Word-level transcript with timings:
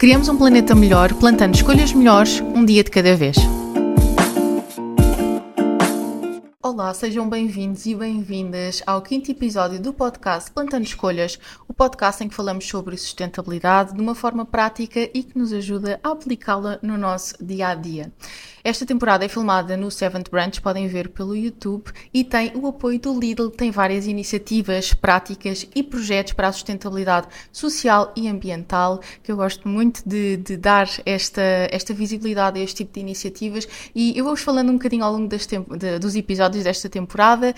Criamos 0.00 0.30
um 0.30 0.38
planeta 0.38 0.74
melhor 0.74 1.12
plantando 1.12 1.54
escolhas 1.54 1.92
melhores 1.92 2.40
um 2.40 2.64
dia 2.64 2.82
de 2.82 2.90
cada 2.90 3.14
vez. 3.14 3.36
Olá, 6.62 6.94
sejam 6.94 7.28
bem-vindos 7.28 7.84
e 7.84 7.94
bem-vindas 7.94 8.82
ao 8.86 9.02
quinto 9.02 9.30
episódio 9.30 9.78
do 9.78 9.92
podcast 9.92 10.50
Plantando 10.52 10.84
Escolhas, 10.84 11.38
o 11.68 11.74
podcast 11.74 12.24
em 12.24 12.30
que 12.30 12.34
falamos 12.34 12.66
sobre 12.66 12.96
sustentabilidade 12.96 13.92
de 13.92 14.00
uma 14.00 14.14
forma 14.14 14.46
prática 14.46 15.00
e 15.12 15.22
que 15.22 15.38
nos 15.38 15.52
ajuda 15.52 16.00
a 16.02 16.12
aplicá-la 16.12 16.78
no 16.80 16.96
nosso 16.96 17.34
dia 17.38 17.68
a 17.68 17.74
dia. 17.74 18.10
Esta 18.62 18.84
temporada 18.84 19.24
é 19.24 19.28
filmada 19.28 19.74
no 19.74 19.90
Seventh 19.90 20.30
Branch, 20.30 20.60
podem 20.60 20.86
ver 20.86 21.08
pelo 21.08 21.34
YouTube, 21.34 21.90
e 22.12 22.22
tem 22.22 22.52
o 22.54 22.66
apoio 22.66 22.98
do 22.98 23.18
Lidl, 23.18 23.48
tem 23.48 23.70
várias 23.70 24.06
iniciativas 24.06 24.92
práticas 24.92 25.66
e 25.74 25.82
projetos 25.82 26.34
para 26.34 26.48
a 26.48 26.52
sustentabilidade 26.52 27.28
social 27.50 28.12
e 28.14 28.28
ambiental, 28.28 29.00
que 29.22 29.32
eu 29.32 29.36
gosto 29.36 29.66
muito 29.66 30.06
de, 30.06 30.36
de 30.36 30.58
dar 30.58 30.88
esta, 31.06 31.40
esta 31.70 31.94
visibilidade 31.94 32.60
a 32.60 32.62
este 32.62 32.84
tipo 32.84 32.92
de 32.92 33.00
iniciativas, 33.00 33.66
e 33.94 34.16
eu 34.16 34.24
vou-vos 34.24 34.42
falando 34.42 34.68
um 34.68 34.74
bocadinho 34.74 35.04
ao 35.04 35.12
longo 35.12 35.28
de, 35.28 35.98
dos 35.98 36.14
episódios 36.14 36.64
desta 36.64 36.88
temporada, 36.88 37.54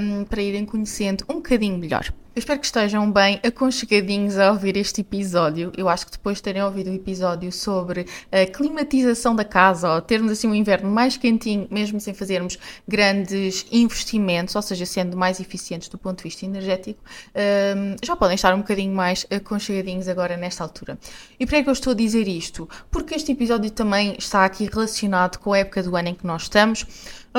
um, 0.00 0.24
para 0.24 0.40
irem 0.40 0.64
conhecendo 0.64 1.24
um 1.28 1.34
bocadinho 1.34 1.76
melhor. 1.78 2.12
Eu 2.38 2.40
espero 2.40 2.60
que 2.60 2.66
estejam 2.66 3.10
bem 3.10 3.40
aconchegadinhos 3.44 4.38
a 4.38 4.52
ouvir 4.52 4.76
este 4.76 5.00
episódio. 5.00 5.72
Eu 5.76 5.88
acho 5.88 6.06
que 6.06 6.12
depois 6.12 6.36
de 6.36 6.44
terem 6.44 6.62
ouvido 6.62 6.88
o 6.88 6.94
episódio 6.94 7.50
sobre 7.50 8.06
a 8.30 8.46
climatização 8.46 9.34
da 9.34 9.44
casa, 9.44 9.92
ou 9.92 10.00
termos 10.00 10.30
assim 10.30 10.46
um 10.46 10.54
inverno 10.54 10.88
mais 10.88 11.16
quentinho, 11.16 11.66
mesmo 11.68 11.98
sem 11.98 12.14
fazermos 12.14 12.56
grandes 12.86 13.66
investimentos, 13.72 14.54
ou 14.54 14.62
seja, 14.62 14.86
sendo 14.86 15.16
mais 15.16 15.40
eficientes 15.40 15.88
do 15.88 15.98
ponto 15.98 16.18
de 16.18 16.22
vista 16.22 16.44
energético, 16.44 17.02
um, 17.34 17.96
já 18.04 18.14
podem 18.14 18.36
estar 18.36 18.54
um 18.54 18.58
bocadinho 18.58 18.94
mais 18.94 19.26
aconchegadinhos 19.32 20.06
agora 20.06 20.36
nesta 20.36 20.62
altura. 20.62 20.96
E 21.40 21.44
por 21.44 21.56
é 21.56 21.62
que 21.64 21.68
eu 21.68 21.72
estou 21.72 21.92
a 21.92 21.96
dizer 21.96 22.28
isto? 22.28 22.68
Porque 22.88 23.16
este 23.16 23.32
episódio 23.32 23.72
também 23.72 24.14
está 24.16 24.44
aqui 24.44 24.70
relacionado 24.72 25.38
com 25.38 25.54
a 25.54 25.58
época 25.58 25.82
do 25.82 25.96
ano 25.96 26.10
em 26.10 26.14
que 26.14 26.24
nós 26.24 26.42
estamos. 26.42 26.86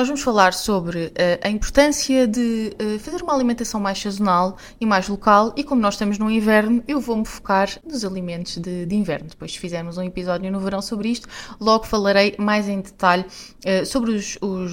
Nós 0.00 0.08
vamos 0.08 0.22
falar 0.22 0.54
sobre 0.54 1.08
uh, 1.08 1.12
a 1.42 1.50
importância 1.50 2.26
de 2.26 2.74
uh, 2.80 2.98
fazer 3.00 3.22
uma 3.22 3.34
alimentação 3.34 3.78
mais 3.78 4.00
sazonal 4.00 4.56
e 4.80 4.86
mais 4.86 5.06
local, 5.08 5.52
e 5.54 5.62
como 5.62 5.78
nós 5.82 5.92
estamos 5.92 6.18
no 6.18 6.30
inverno, 6.30 6.82
eu 6.88 6.98
vou-me 6.98 7.26
focar 7.26 7.68
nos 7.84 8.02
alimentos 8.02 8.56
de, 8.56 8.86
de, 8.86 8.96
inverno. 8.96 9.28
Depois, 9.28 9.52
se 9.52 9.58
fizermos 9.58 9.98
um 9.98 10.02
episódio 10.02 10.50
no 10.50 10.58
verão 10.58 10.80
sobre 10.80 11.10
isto, 11.10 11.28
logo 11.60 11.84
falarei 11.84 12.34
mais 12.38 12.66
em 12.66 12.80
detalhe 12.80 13.26
uh, 13.26 13.84
sobre 13.84 14.12
os, 14.12 14.38
os, 14.40 14.72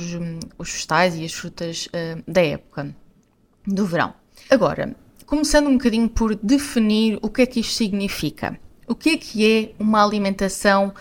os, 0.57 0.71
vegetais 0.71 1.17
e 1.17 1.25
as 1.25 1.33
frutas 1.33 1.89
da 2.25 2.41
época 2.41 2.95
do 3.67 3.85
verão. 3.85 4.13
Agora, 4.49 4.95
começando 5.25 5.67
um 5.67 5.73
bocadinho 5.73 6.07
por 6.07 6.35
definir 6.35 7.19
o 7.21 7.27
que 7.27 7.41
é 7.41 7.45
que 7.45 7.59
isto 7.59 7.73
significa. 7.73 8.57
O 8.87 8.95
que 8.95 9.09
é 9.09 9.17
que 9.17 9.45
é 9.45 9.73
uma 9.77 10.01
alimentação 10.01 10.93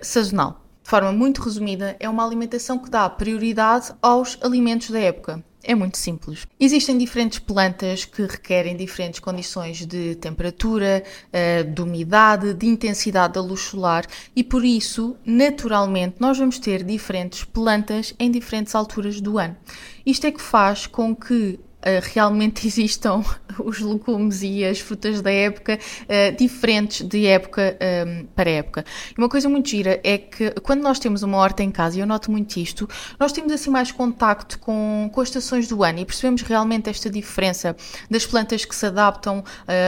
sazonal? 0.00 0.63
De 0.84 0.90
forma 0.90 1.10
muito 1.10 1.40
resumida, 1.40 1.96
é 1.98 2.06
uma 2.10 2.24
alimentação 2.24 2.78
que 2.78 2.90
dá 2.90 3.08
prioridade 3.08 3.90
aos 4.02 4.38
alimentos 4.42 4.90
da 4.90 5.00
época. 5.00 5.42
É 5.66 5.74
muito 5.74 5.96
simples. 5.96 6.46
Existem 6.60 6.98
diferentes 6.98 7.38
plantas 7.38 8.04
que 8.04 8.20
requerem 8.20 8.76
diferentes 8.76 9.18
condições 9.18 9.86
de 9.86 10.14
temperatura, 10.16 11.02
eh, 11.32 11.62
de 11.62 11.80
umidade, 11.80 12.52
de 12.52 12.66
intensidade 12.66 13.32
da 13.32 13.40
luz 13.40 13.60
solar 13.60 14.06
e 14.36 14.44
por 14.44 14.62
isso, 14.62 15.16
naturalmente, 15.24 16.16
nós 16.20 16.36
vamos 16.36 16.58
ter 16.58 16.84
diferentes 16.84 17.44
plantas 17.44 18.14
em 18.18 18.30
diferentes 18.30 18.74
alturas 18.74 19.22
do 19.22 19.38
ano. 19.38 19.56
Isto 20.04 20.26
é 20.26 20.32
que 20.32 20.42
faz 20.42 20.86
com 20.86 21.16
que 21.16 21.58
realmente 22.02 22.66
existam 22.68 23.22
os 23.58 23.80
legumes 23.80 24.42
e 24.42 24.64
as 24.64 24.80
frutas 24.80 25.20
da 25.20 25.30
época 25.30 25.78
uh, 26.02 26.36
diferentes 26.36 27.06
de 27.06 27.26
época 27.26 27.76
ehm, 27.80 28.26
para 28.34 28.50
época. 28.50 28.84
Uma 29.16 29.28
coisa 29.28 29.48
muito 29.48 29.68
gira 29.68 30.00
é 30.02 30.18
que 30.18 30.50
quando 30.62 30.82
nós 30.82 30.98
temos 30.98 31.22
uma 31.22 31.38
horta 31.38 31.62
em 31.62 31.70
casa, 31.70 31.96
e 31.96 32.00
eu 32.00 32.06
noto 32.06 32.30
muito 32.30 32.56
isto, 32.56 32.88
nós 33.18 33.32
temos 33.32 33.52
assim 33.52 33.70
mais 33.70 33.92
contacto 33.92 34.58
com, 34.58 35.10
com 35.12 35.20
as 35.20 35.28
estações 35.28 35.68
do 35.68 35.82
ano 35.82 36.00
e 36.00 36.04
percebemos 36.04 36.42
realmente 36.42 36.88
esta 36.88 37.10
diferença 37.10 37.76
das 38.10 38.26
plantas 38.26 38.64
que 38.64 38.74
se 38.74 38.86
adaptam 38.86 39.40
uh, 39.40 39.44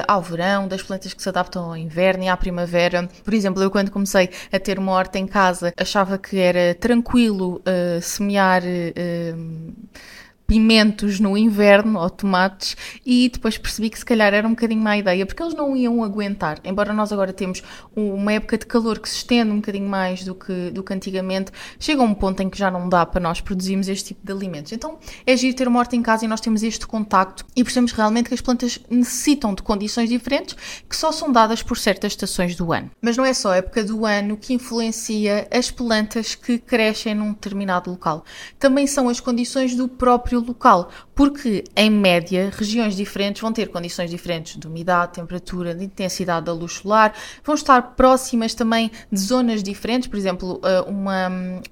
ao 0.06 0.22
verão, 0.22 0.68
das 0.68 0.82
plantas 0.82 1.12
que 1.12 1.22
se 1.22 1.28
adaptam 1.28 1.64
ao 1.64 1.76
inverno 1.76 2.24
e 2.24 2.28
à 2.28 2.36
primavera. 2.36 3.08
Por 3.24 3.34
exemplo, 3.34 3.62
eu 3.62 3.70
quando 3.70 3.90
comecei 3.90 4.30
a 4.52 4.58
ter 4.58 4.78
uma 4.78 4.92
horta 4.92 5.18
em 5.18 5.26
casa 5.26 5.72
achava 5.76 6.18
que 6.18 6.38
era 6.38 6.74
tranquilo 6.74 7.60
uh, 7.60 8.00
semear 8.00 8.62
pimentos 10.46 11.18
no 11.18 11.36
inverno 11.36 11.98
ou 11.98 12.08
tomates 12.08 12.76
e 13.04 13.28
depois 13.28 13.58
percebi 13.58 13.90
que 13.90 13.98
se 13.98 14.04
calhar 14.04 14.32
era 14.32 14.46
um 14.46 14.50
bocadinho 14.50 14.80
má 14.80 14.96
ideia 14.96 15.26
porque 15.26 15.42
eles 15.42 15.54
não 15.54 15.76
iam 15.76 16.04
aguentar. 16.04 16.58
Embora 16.64 16.92
nós 16.92 17.12
agora 17.12 17.32
temos 17.32 17.62
uma 17.94 18.32
época 18.32 18.56
de 18.56 18.66
calor 18.66 18.98
que 18.98 19.08
se 19.08 19.16
estende 19.16 19.50
um 19.50 19.56
bocadinho 19.56 19.88
mais 19.88 20.24
do 20.24 20.34
que, 20.34 20.70
do 20.70 20.82
que 20.82 20.94
antigamente, 20.94 21.50
chega 21.78 22.02
um 22.02 22.14
ponto 22.14 22.42
em 22.42 22.48
que 22.48 22.56
já 22.56 22.70
não 22.70 22.88
dá 22.88 23.04
para 23.04 23.20
nós 23.20 23.40
produzirmos 23.40 23.88
este 23.88 24.08
tipo 24.08 24.24
de 24.24 24.32
alimentos. 24.32 24.72
Então 24.72 24.98
é 25.26 25.36
giro 25.36 25.56
ter 25.56 25.66
uma 25.66 25.80
horta 25.80 25.96
em 25.96 26.02
casa 26.02 26.24
e 26.24 26.28
nós 26.28 26.40
temos 26.40 26.62
este 26.62 26.86
contacto 26.86 27.44
e 27.54 27.64
percebemos 27.64 27.92
realmente 27.92 28.28
que 28.28 28.34
as 28.34 28.40
plantas 28.40 28.78
necessitam 28.88 29.54
de 29.54 29.62
condições 29.62 30.08
diferentes 30.08 30.56
que 30.88 30.96
só 30.96 31.10
são 31.10 31.32
dadas 31.32 31.62
por 31.62 31.76
certas 31.76 32.12
estações 32.12 32.54
do 32.54 32.72
ano. 32.72 32.90
Mas 33.00 33.16
não 33.16 33.24
é 33.24 33.34
só 33.34 33.52
a 33.52 33.56
época 33.56 33.82
do 33.82 34.06
ano 34.06 34.36
que 34.36 34.54
influencia 34.54 35.48
as 35.50 35.70
plantas 35.70 36.34
que 36.34 36.58
crescem 36.58 37.14
num 37.14 37.32
determinado 37.32 37.90
local. 37.90 38.24
Também 38.58 38.86
são 38.86 39.08
as 39.08 39.20
condições 39.20 39.74
do 39.74 39.88
próprio 39.88 40.35
próprio 40.36 40.52
local, 40.52 40.90
porque 41.16 41.64
em 41.74 41.88
média 41.88 42.52
regiões 42.54 42.94
diferentes 42.94 43.40
vão 43.40 43.50
ter 43.50 43.68
condições 43.68 44.10
diferentes 44.10 44.60
de 44.60 44.66
umidade, 44.66 45.14
temperatura, 45.14 45.74
de 45.74 45.82
intensidade 45.82 46.44
da 46.44 46.52
luz 46.52 46.74
solar, 46.74 47.14
vão 47.42 47.54
estar 47.54 47.80
próximas 47.96 48.52
também 48.52 48.92
de 49.10 49.18
zonas 49.18 49.62
diferentes, 49.62 50.08
por 50.08 50.18
exemplo, 50.18 50.60
eh, 50.62 50.82
uma, 50.82 51.30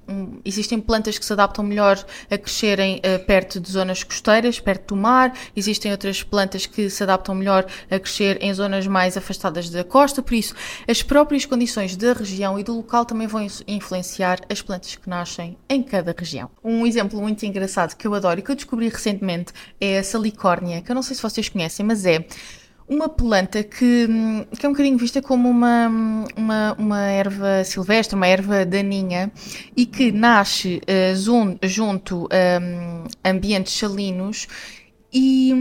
um, 0.09 0.41
existem 0.47 0.81
plantas 0.81 1.19
que 1.19 1.27
se 1.27 1.32
adaptam 1.34 1.62
melhor 1.62 2.03
a 2.31 2.38
crescerem 2.38 3.00
eh, 3.03 3.19
perto 3.19 3.60
de 3.60 3.71
zonas 3.71 4.03
costeiras, 4.03 4.59
perto 4.59 4.94
do 4.94 5.00
mar, 5.00 5.34
existem 5.55 5.93
outras 5.93 6.22
plantas 6.22 6.65
que 6.65 6.88
se 6.88 7.03
adaptam 7.03 7.34
melhor 7.34 7.66
a 7.91 7.99
crescer 7.99 8.38
em 8.41 8.53
zonas 8.55 8.87
mais 8.87 9.15
afastadas 9.15 9.69
da 9.69 9.84
costa, 9.84 10.22
por 10.22 10.32
isso 10.32 10.55
as 10.88 11.03
próprias 11.03 11.44
condições 11.44 11.94
da 11.97 12.15
região 12.15 12.59
e 12.59 12.65
do 12.65 12.75
local 12.75 13.05
também 13.05 13.26
vão 13.26 13.47
influenciar 13.69 14.41
as 14.49 14.62
plantas 14.62 14.94
que 14.94 15.06
nascem 15.06 15.59
em 15.69 15.82
cada 15.82 16.15
região. 16.16 16.50
Um 16.65 16.87
exemplo 16.87 17.21
muito 17.21 17.44
engraçado 17.44 17.94
que 17.94 18.06
eu 18.06 18.15
adoro 18.15 18.41
e 18.41 18.43
que 18.43 18.50
eu 18.50 18.56
descobri 18.56 18.88
recentemente 18.88 19.33
é 19.80 19.98
a 19.98 20.04
salicórnia, 20.04 20.82
que 20.82 20.90
eu 20.90 20.94
não 20.94 21.02
sei 21.02 21.16
se 21.16 21.22
vocês 21.22 21.48
conhecem, 21.48 21.84
mas 21.84 22.04
é 22.06 22.26
uma 22.88 23.08
planta 23.08 23.62
que, 23.62 24.06
que 24.58 24.66
é 24.66 24.68
um 24.68 24.72
bocadinho 24.72 24.98
vista 24.98 25.22
como 25.22 25.48
uma, 25.48 25.88
uma, 26.36 26.74
uma 26.78 27.00
erva 27.00 27.64
silvestre, 27.64 28.14
uma 28.14 28.26
erva 28.26 28.64
daninha, 28.64 29.32
e 29.76 29.86
que 29.86 30.12
nasce 30.12 30.80
uh, 30.82 31.66
junto 31.66 32.28
a 32.30 32.60
um, 32.62 33.04
ambientes 33.24 33.72
salinos 33.72 34.46
e, 35.16 35.52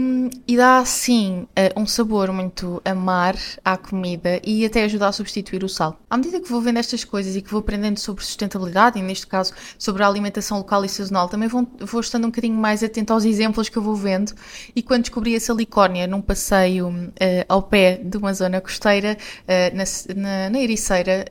e, 0.48 0.56
dá 0.56 0.78
assim 0.78 1.46
eh, 1.54 1.72
um 1.76 1.86
sabor 1.86 2.32
muito 2.32 2.82
amar 2.84 3.36
à 3.64 3.76
comida 3.76 4.40
e 4.42 4.66
até 4.66 4.82
ajuda 4.82 5.06
a 5.06 5.12
substituir 5.12 5.62
o 5.62 5.68
sal. 5.68 5.96
À 6.10 6.16
medida 6.16 6.40
que 6.40 6.50
vou 6.50 6.60
vendo 6.60 6.80
estas 6.80 7.04
coisas 7.04 7.36
e 7.36 7.40
que 7.40 7.48
vou 7.48 7.60
aprendendo 7.60 8.00
sobre 8.00 8.24
sustentabilidade, 8.24 8.98
e 8.98 9.02
neste 9.02 9.28
caso 9.28 9.52
sobre 9.78 10.02
a 10.02 10.08
alimentação 10.08 10.58
local 10.58 10.84
e 10.84 10.88
sazonal, 10.88 11.28
também 11.28 11.48
vou, 11.48 11.64
vou 11.78 12.00
estando 12.00 12.24
um 12.24 12.30
bocadinho 12.30 12.56
mais 12.56 12.82
atento 12.82 13.12
aos 13.12 13.24
exemplos 13.24 13.68
que 13.68 13.78
eu 13.78 13.82
vou 13.82 13.94
vendo. 13.94 14.32
E 14.74 14.82
quando 14.82 15.02
descobri 15.02 15.36
essa 15.36 15.52
licórnia 15.52 16.08
num 16.08 16.20
passeio 16.20 16.88
uh, 16.88 17.12
ao 17.48 17.62
pé 17.62 18.00
de 18.02 18.16
uma 18.16 18.34
zona 18.34 18.60
costeira, 18.60 19.16
uh, 19.42 19.76
na, 19.76 20.20
na, 20.20 20.50
na 20.50 20.58
Ericeira, 20.58 21.26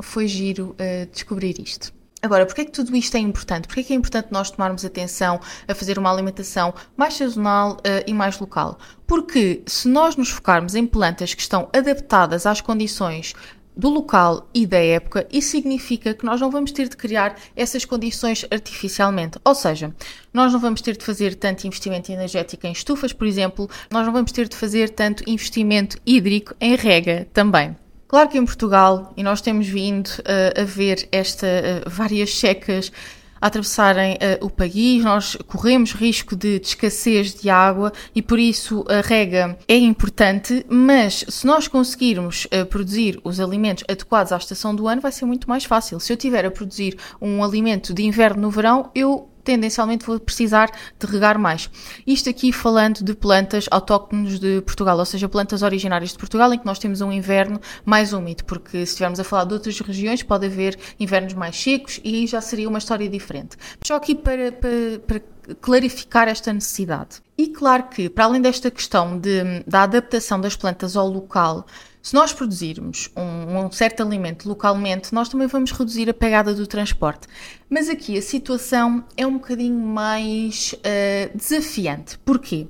foi 0.00 0.26
giro 0.26 0.74
descobrir 1.12 1.60
isto. 1.60 1.92
Agora, 2.24 2.46
porquê 2.46 2.60
é 2.60 2.64
que 2.64 2.70
tudo 2.70 2.94
isto 2.94 3.16
é 3.16 3.18
importante? 3.18 3.66
Porquê 3.66 3.80
é 3.80 3.82
que 3.82 3.92
é 3.92 3.96
importante 3.96 4.28
nós 4.30 4.48
tomarmos 4.48 4.84
atenção 4.84 5.40
a 5.66 5.74
fazer 5.74 5.98
uma 5.98 6.08
alimentação 6.08 6.72
mais 6.96 7.14
sazonal 7.14 7.72
uh, 7.72 8.04
e 8.06 8.14
mais 8.14 8.38
local? 8.38 8.78
Porque 9.08 9.62
se 9.66 9.88
nós 9.88 10.14
nos 10.14 10.30
focarmos 10.30 10.76
em 10.76 10.86
plantas 10.86 11.34
que 11.34 11.42
estão 11.42 11.68
adaptadas 11.72 12.46
às 12.46 12.60
condições 12.60 13.34
do 13.76 13.88
local 13.88 14.48
e 14.54 14.64
da 14.66 14.78
época, 14.78 15.26
isso 15.32 15.50
significa 15.50 16.14
que 16.14 16.24
nós 16.24 16.40
não 16.40 16.48
vamos 16.48 16.70
ter 16.70 16.88
de 16.88 16.96
criar 16.96 17.36
essas 17.56 17.84
condições 17.84 18.46
artificialmente. 18.52 19.40
Ou 19.44 19.54
seja, 19.54 19.92
nós 20.32 20.52
não 20.52 20.60
vamos 20.60 20.80
ter 20.80 20.96
de 20.96 21.04
fazer 21.04 21.34
tanto 21.34 21.66
investimento 21.66 22.12
energético 22.12 22.68
em 22.68 22.72
estufas, 22.72 23.12
por 23.12 23.26
exemplo, 23.26 23.68
nós 23.90 24.06
não 24.06 24.12
vamos 24.12 24.30
ter 24.30 24.48
de 24.48 24.54
fazer 24.54 24.90
tanto 24.90 25.28
investimento 25.28 25.96
hídrico 26.06 26.54
em 26.60 26.76
rega 26.76 27.26
também. 27.32 27.76
Claro 28.12 28.28
que 28.28 28.36
em 28.36 28.44
Portugal, 28.44 29.10
e 29.16 29.22
nós 29.22 29.40
temos 29.40 29.66
vindo 29.66 30.08
uh, 30.08 30.60
a 30.60 30.64
ver 30.64 31.08
esta, 31.10 31.46
uh, 31.46 31.88
várias 31.88 32.38
secas 32.38 32.92
a 33.40 33.46
atravessarem 33.46 34.16
uh, 34.16 34.44
o 34.44 34.50
país, 34.50 35.02
nós 35.02 35.34
corremos 35.46 35.92
risco 35.94 36.36
de, 36.36 36.60
de, 36.60 36.66
escassez 36.66 37.34
de 37.34 37.48
água 37.48 37.90
e 38.14 38.20
por 38.20 38.38
isso 38.38 38.84
a 38.86 39.00
rega 39.00 39.58
é 39.66 39.78
importante, 39.78 40.62
mas 40.68 41.24
se 41.26 41.46
nós 41.46 41.66
conseguirmos 41.66 42.44
uh, 42.44 42.66
produzir 42.66 43.18
os 43.24 43.40
alimentos 43.40 43.82
adequados 43.88 44.30
à 44.30 44.36
estação 44.36 44.74
do 44.74 44.86
ano, 44.86 45.00
vai 45.00 45.10
ser 45.10 45.24
muito 45.24 45.48
mais 45.48 45.64
fácil. 45.64 45.98
Se 45.98 46.12
eu 46.12 46.16
tiver 46.18 46.44
a 46.44 46.50
produzir 46.50 46.98
um 47.18 47.42
alimento 47.42 47.94
de 47.94 48.02
inverno 48.02 48.42
no 48.42 48.50
verão, 48.50 48.90
eu 48.94 49.31
tendencialmente 49.44 50.06
vou 50.06 50.18
precisar 50.18 50.70
de 50.98 51.06
regar 51.06 51.38
mais. 51.38 51.70
Isto 52.06 52.30
aqui 52.30 52.52
falando 52.52 53.02
de 53.02 53.14
plantas 53.14 53.66
autóctones 53.70 54.38
de 54.38 54.60
Portugal, 54.62 54.98
ou 54.98 55.04
seja, 55.04 55.28
plantas 55.28 55.62
originárias 55.62 56.12
de 56.12 56.18
Portugal, 56.18 56.52
em 56.52 56.58
que 56.58 56.66
nós 56.66 56.78
temos 56.78 57.00
um 57.00 57.12
inverno 57.12 57.60
mais 57.84 58.12
úmido, 58.12 58.44
porque 58.44 58.78
se 58.78 58.92
estivermos 58.92 59.20
a 59.20 59.24
falar 59.24 59.44
de 59.44 59.54
outras 59.54 59.78
regiões, 59.80 60.22
pode 60.22 60.46
haver 60.46 60.78
invernos 60.98 61.34
mais 61.34 61.60
secos 61.60 62.00
e 62.04 62.14
aí 62.14 62.26
já 62.26 62.40
seria 62.40 62.68
uma 62.68 62.78
história 62.78 63.08
diferente. 63.08 63.56
Só 63.84 63.96
aqui 63.96 64.14
para, 64.14 64.52
para, 64.52 64.98
para 65.06 65.20
clarificar 65.60 66.28
esta 66.28 66.52
necessidade. 66.52 67.20
E 67.36 67.48
claro 67.48 67.84
que, 67.84 68.08
para 68.08 68.24
além 68.24 68.40
desta 68.40 68.70
questão 68.70 69.18
de, 69.18 69.62
da 69.66 69.82
adaptação 69.82 70.40
das 70.40 70.54
plantas 70.54 70.96
ao 70.96 71.08
local, 71.08 71.66
se 72.02 72.14
nós 72.14 72.32
produzirmos 72.32 73.08
um, 73.16 73.66
um, 73.66 73.70
certo 73.70 74.02
alimento 74.02 74.48
localmente, 74.48 75.14
nós 75.14 75.28
também 75.28 75.46
vamos 75.46 75.70
reduzir 75.70 76.10
a 76.10 76.14
pegada 76.14 76.52
do 76.52 76.66
transporte. 76.66 77.28
Mas 77.70 77.88
aqui 77.88 78.18
a 78.18 78.22
situação 78.22 79.04
é 79.16 79.24
um 79.24 79.34
bocadinho 79.34 79.78
mais 79.78 80.74
uh, 80.74 81.38
desafiante. 81.38 82.18
Porquê? 82.18 82.66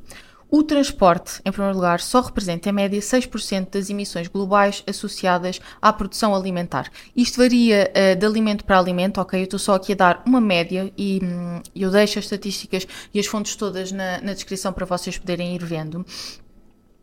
O 0.51 0.63
transporte, 0.63 1.41
em 1.47 1.51
primeiro 1.51 1.75
lugar, 1.75 1.99
só 1.99 2.21
representa 2.21 2.69
em 2.69 2.73
média 2.73 3.01
6% 3.01 3.71
das 3.71 3.89
emissões 3.89 4.29
globais 4.29 4.85
associadas 4.87 5.59
à 5.81 5.91
produção 5.91 6.35
alimentar. 6.35 6.93
Isto 7.17 7.39
varia 7.39 7.91
uh, 7.91 8.15
de 8.15 8.27
alimento 8.27 8.67
para 8.67 8.79
alimento, 8.79 9.19
ok? 9.19 9.41
Eu 9.41 9.45
estou 9.45 9.59
só 9.59 9.77
aqui 9.77 9.95
a 9.95 9.97
dar 9.97 10.23
uma 10.27 10.43
média 10.43 10.93
e 10.95 11.21
um, 11.23 11.63
eu 11.75 11.91
deixo 11.91 12.19
as 12.19 12.27
estatísticas 12.27 12.87
e 13.15 13.19
as 13.19 13.25
fontes 13.25 13.57
todas 13.57 13.93
na, 13.93 14.21
na 14.21 14.35
descrição 14.35 14.75
para 14.75 14.85
vocês 14.85 15.17
poderem 15.17 15.55
ir 15.55 15.65
vendo. 15.65 16.05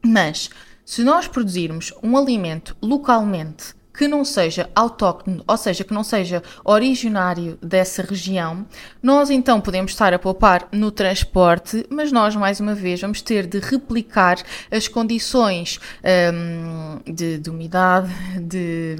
Mas 0.05 0.51
se 0.89 1.03
nós 1.03 1.27
produzirmos 1.27 1.93
um 2.01 2.17
alimento 2.17 2.75
localmente 2.81 3.75
que 3.93 4.07
não 4.07 4.25
seja 4.25 4.67
autóctone, 4.73 5.43
ou 5.47 5.55
seja, 5.55 5.83
que 5.83 5.93
não 5.93 6.03
seja 6.03 6.41
originário 6.65 7.59
dessa 7.61 8.01
região, 8.01 8.65
nós 9.03 9.29
então 9.29 9.61
podemos 9.61 9.91
estar 9.91 10.15
a 10.15 10.17
poupar 10.17 10.67
no 10.71 10.89
transporte, 10.89 11.85
mas 11.91 12.11
nós, 12.11 12.35
mais 12.35 12.59
uma 12.59 12.73
vez, 12.73 13.01
vamos 13.01 13.21
ter 13.21 13.45
de 13.45 13.59
replicar 13.59 14.41
as 14.71 14.87
condições 14.87 15.79
um, 16.33 17.13
de, 17.13 17.37
de, 17.37 17.49
umidade, 17.51 18.09
de, 18.41 18.95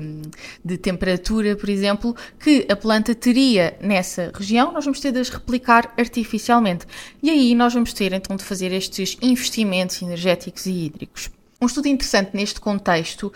de, 0.64 0.78
temperatura, 0.78 1.56
por 1.56 1.70
exemplo, 1.70 2.16
que 2.40 2.68
a 2.70 2.76
planta 2.76 3.16
teria 3.16 3.76
nessa 3.82 4.32
região, 4.36 4.72
nós 4.72 4.86
vamos 4.86 5.00
ter 5.00 5.12
de 5.12 5.20
as 5.22 5.30
replicar 5.30 5.92
artificialmente. 5.98 6.86
E 7.24 7.32
aí 7.32 7.56
nós 7.56 7.74
vamos 7.74 7.94
ter 7.94 8.14
então 8.14 8.36
de 8.36 8.44
fazer 8.44 8.72
estes 8.74 9.18
investimentos 9.24 10.00
energéticos 10.04 10.68
e 10.68 10.86
hídricos. 10.86 11.39
Um 11.62 11.66
estudo 11.66 11.88
interessante 11.88 12.32
neste 12.34 12.62
contexto 12.62 13.28
uh, 13.28 13.32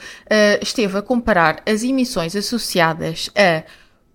esteve 0.61 0.97
a 0.97 1.01
comparar 1.01 1.61
as 1.65 1.83
emissões 1.83 2.37
associadas 2.37 3.29
a 3.35 3.63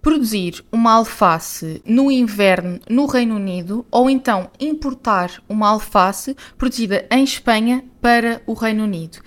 produzir 0.00 0.64
uma 0.72 0.93
alface 0.93 1.82
no 1.84 2.10
inverno 2.10 2.81
no 2.88 3.05
Reino 3.05 3.37
Unido 3.37 3.84
ou 3.90 4.08
então 4.08 4.50
importar 4.58 5.43
uma 5.46 5.69
alface 5.69 6.34
produzida 6.56 7.06
em 7.10 7.22
Espanha 7.22 7.84
para 8.00 8.40
o 8.46 8.55
Reino 8.55 8.84
Unido. 8.84 9.19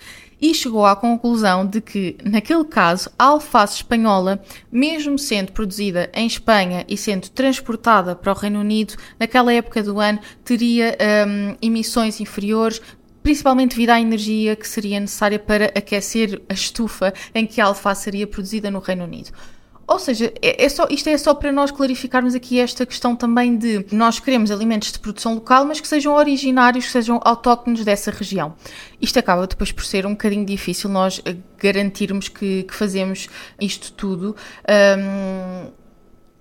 E 0.42 0.56
chegou 0.56 0.84
à 0.88 0.95
conclusão 0.95 1.68
de 1.68 1.80
que, 1.80 2.18
naquele 2.24 2.63
caso, 2.63 3.12
a 3.19 3.25
alface 3.25 3.75
espanhola, 3.75 4.44
mesmo 4.72 5.19
sendo 5.19 5.51
produzida 5.51 6.10
em 6.16 6.25
Espanha 6.25 6.84
e 6.89 6.98
sendo 6.98 7.30
transportada 7.30 8.16
para 8.16 8.31
o 8.31 8.36
Reino 8.36 8.60
Unido, 8.60 8.95
naquela 9.19 9.54
época 9.54 9.84
do 9.84 10.00
ano, 10.00 10.19
teria 10.44 10.98
um, 11.27 11.56
emissões 11.62 12.19
inferiores, 12.19 12.81
principalmente 13.23 13.71
devido 13.71 13.91
à 13.91 14.00
energia 14.00 14.56
que 14.56 14.68
seria 14.68 15.00
necessária 15.00 15.39
para 15.39 15.65
aquecer 15.75 16.41
a 16.50 16.53
estufa 16.53 17.13
em 17.33 17.45
que 17.45 17.62
a 17.62 17.65
alface 17.65 18.03
seria 18.03 18.27
produzida 18.27 18.71
no 18.71 18.79
Reino 18.79 19.03
Unido. 19.03 19.31
Ou 19.91 20.00
seja, 20.00 20.31
é, 20.41 20.63
é 20.63 20.69
só, 20.69 20.88
isto 20.89 21.09
é 21.09 21.18
só 21.18 21.33
para 21.33 21.51
nós 21.51 21.69
clarificarmos 21.69 22.33
aqui 22.33 22.59
esta 22.62 22.85
questão 22.85 23.13
também 23.13 23.57
de 23.57 23.85
nós 23.91 24.21
queremos 24.21 24.50
alimentos 24.50 24.89
de 24.89 24.97
produção 24.97 25.33
local, 25.35 25.65
mas 25.65 25.81
que 25.81 25.88
sejam 25.88 26.13
originários, 26.13 26.85
que 26.85 26.91
sejam 26.91 27.19
autóctones 27.25 27.83
dessa 27.83 28.09
região. 28.09 28.56
Isto 29.01 29.19
acaba 29.19 29.45
depois 29.45 29.74
por 29.74 29.83
ser 29.83 30.06
um 30.06 30.12
bocadinho 30.12 30.45
difícil 30.45 30.89
nós 30.89 31.21
eh, 31.25 31.35
garantirmos 31.57 32.29
que, 32.29 32.63
que 32.63 32.74
fazemos 32.74 33.27
isto 33.59 33.91
tudo. 33.91 34.33
Um, 34.97 35.71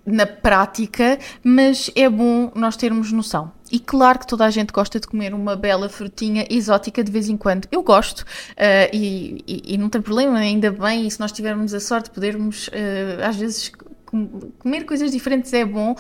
na 0.07 0.27
prática, 0.27 1.19
mas 1.45 1.91
é 1.95 2.09
bom 2.09 2.51
nós 2.55 2.77
termos 2.77 3.13
noção. 3.13 3.53
E 3.71 3.79
claro 3.79 4.19
que 4.19 4.27
toda 4.27 4.45
a 4.45 4.51
gente 4.51 4.73
gosta 4.73 4.99
de 4.99 5.07
comer 5.07 5.33
uma 5.33 5.55
bela 5.55 5.89
frutinha 5.89 6.45
exótica 6.51 7.05
de 7.05 7.13
vez 7.13 7.29
em 7.29 7.37
quando. 7.37 7.69
Eu 7.71 7.83
gosto 7.83 8.21
uh, 8.21 8.91
e, 8.93 9.45
e, 9.47 9.75
e, 9.75 9.79
não 9.79 9.89
tem 9.89 10.03
problema, 10.03 10.39
ainda 10.39 10.73
bem, 10.73 11.07
e 11.07 11.11
se 11.11 11.21
nós 11.21 11.31
tivermos 11.31 11.73
a 11.73 11.81
sorte 11.81 12.07
de 12.07 12.11
podermos, 12.11 12.69
uh, 12.69 13.25
às 13.25 13.37
vezes, 13.37 13.71
com, 14.05 14.51
comer 14.59 14.85
coisas 14.85 15.13
diferentes 15.13 15.53
é 15.53 15.65
bom, 15.65 15.95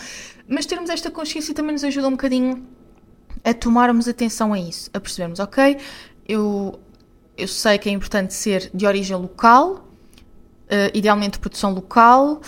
mas 0.49 0.67
termos 0.67 0.91
esta 0.91 1.11
consciência 1.11 1.55
também 1.55 1.73
nos 1.73 1.85
ajuda 1.85 2.09
um 2.09 2.13
bocadinho 2.13 2.67
a 3.45 3.55
tomarmos 3.55 4.09
atenção 4.09 4.53
a 4.53 4.59
isso, 4.59 4.91
a 4.93 4.99
percebermos, 4.99 5.39
ok, 5.39 5.79
eu, 6.29 6.79
eu 7.39 7.49
sei 7.49 7.79
que 7.79 7.89
é 7.89 7.93
importante 7.93 8.35
ser 8.35 8.71
de 8.75 8.87
origem 8.87 9.17
local, 9.17 9.87
Uh, 10.71 10.87
idealmente 10.95 11.37
produção 11.41 11.73
local 11.73 12.41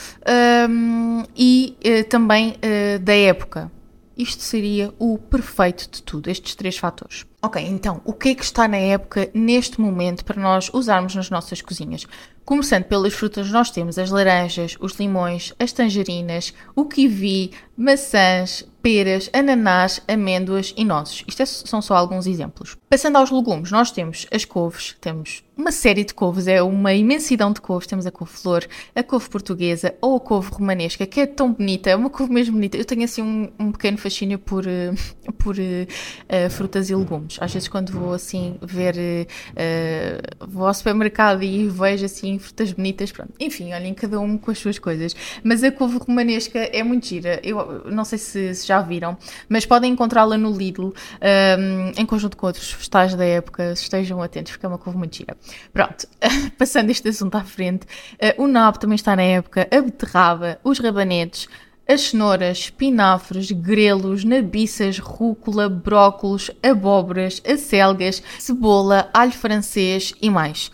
um, 0.70 1.24
e 1.36 1.76
uh, 1.84 2.08
também 2.08 2.50
uh, 2.50 3.00
da 3.00 3.16
época. 3.16 3.68
Isto 4.16 4.42
seria 4.42 4.92
o 4.98 5.18
perfeito 5.18 5.88
de 5.90 6.02
tudo, 6.02 6.28
estes 6.28 6.54
três 6.54 6.76
fatores. 6.76 7.24
Ok, 7.40 7.60
então, 7.60 8.00
o 8.04 8.12
que 8.12 8.28
é 8.28 8.34
que 8.34 8.44
está 8.44 8.68
na 8.68 8.76
época 8.76 9.28
neste 9.34 9.80
momento 9.80 10.24
para 10.24 10.40
nós 10.40 10.70
usarmos 10.72 11.14
nas 11.14 11.28
nossas 11.28 11.60
cozinhas? 11.60 12.06
Começando 12.44 12.84
pelas 12.84 13.14
frutas, 13.14 13.50
nós 13.50 13.70
temos 13.70 13.98
as 13.98 14.10
laranjas, 14.10 14.76
os 14.80 14.92
limões, 14.94 15.52
as 15.58 15.72
tangerinas, 15.72 16.52
o 16.74 16.84
kiwi, 16.84 17.52
maçãs, 17.76 18.64
peras, 18.82 19.30
ananás, 19.32 20.00
amêndoas 20.06 20.74
e 20.76 20.84
nozes. 20.84 21.24
Isto 21.26 21.42
é, 21.42 21.46
são 21.46 21.80
só 21.80 21.94
alguns 21.96 22.26
exemplos. 22.26 22.76
Passando 22.90 23.16
aos 23.16 23.30
legumes, 23.30 23.70
nós 23.70 23.90
temos 23.90 24.26
as 24.32 24.44
couves, 24.44 24.96
temos 25.00 25.42
uma 25.56 25.70
série 25.70 26.04
de 26.04 26.14
couves, 26.14 26.46
é 26.46 26.62
uma 26.62 26.94
imensidão 26.94 27.52
de 27.52 27.60
couves. 27.60 27.86
Temos 27.86 28.06
a 28.06 28.10
couve-flor, 28.10 28.64
a 28.94 29.02
couve 29.02 29.28
portuguesa 29.28 29.94
ou 30.00 30.16
a 30.16 30.20
couve 30.20 30.50
romanesca, 30.50 31.06
que 31.06 31.20
é 31.20 31.26
tão 31.26 31.52
bonita, 31.52 31.90
é 31.90 31.96
uma 31.96 32.10
couve 32.10 32.32
mesmo 32.32 32.54
bonita. 32.54 32.76
Eu 32.76 32.84
tenho 32.84 33.04
assim 33.04 33.22
um, 33.22 33.52
um 33.58 33.72
pequeno 33.72 33.98
fascínio 33.98 34.38
por, 34.38 34.64
uh, 34.66 35.32
por 35.34 35.56
uh, 35.56 36.50
frutas 36.50 36.90
e 36.90 36.94
legumes. 36.94 37.36
Às 37.40 37.52
vezes 37.52 37.68
quando 37.68 37.92
vou 37.92 38.14
assim 38.14 38.56
ver, 38.62 38.94
uh, 38.96 40.46
vou 40.46 40.66
ao 40.66 40.74
supermercado 40.74 41.42
e 41.42 41.68
vejo 41.68 42.06
assim 42.06 42.38
frutas 42.38 42.72
bonitas, 42.72 43.12
pronto. 43.12 43.32
Enfim, 43.38 43.72
olhem, 43.74 43.92
cada 43.94 44.18
um 44.20 44.38
com 44.38 44.50
as 44.50 44.58
suas 44.58 44.78
coisas. 44.78 45.14
Mas 45.44 45.62
a 45.62 45.70
couve 45.70 45.98
romanesca 45.98 46.58
é 46.58 46.82
muito 46.82 47.06
gira. 47.06 47.40
Eu 47.42 47.84
não 47.90 48.04
sei 48.04 48.18
se, 48.18 48.54
se 48.54 48.66
já 48.66 48.80
viram, 48.80 49.16
mas 49.48 49.66
podem 49.66 49.92
encontrá-la 49.92 50.38
no 50.38 50.50
Lidl 50.50 50.92
um, 50.92 51.92
em 51.96 52.06
conjunto 52.06 52.36
com 52.36 52.46
outros 52.46 52.72
vegetais 52.72 53.14
da 53.14 53.24
época. 53.24 53.72
Estejam 53.72 54.22
atentos, 54.22 54.52
porque 54.52 54.64
é 54.64 54.68
uma 54.68 54.78
couve 54.78 54.98
muito 54.98 55.16
gira. 55.16 55.36
Pronto, 55.72 56.06
passando 56.58 56.90
este 56.90 57.08
assunto 57.08 57.34
à 57.36 57.44
frente, 57.44 57.86
uh, 58.14 58.42
o 58.42 58.46
nabo 58.46 58.78
também 58.78 58.96
está 58.96 59.16
na 59.16 59.22
época, 59.22 59.68
a 59.70 59.80
beterraba, 59.80 60.58
os 60.62 60.78
rabanetes, 60.78 61.48
as 61.88 62.00
cenouras, 62.02 62.58
espinafres, 62.58 63.50
grelos, 63.50 64.24
nabiças, 64.24 64.98
rúcula, 64.98 65.68
brócolos, 65.68 66.50
abóboras, 66.62 67.42
acelgas, 67.46 68.22
cebola, 68.38 69.10
alho 69.12 69.32
francês 69.32 70.14
e 70.22 70.30
mais. 70.30 70.70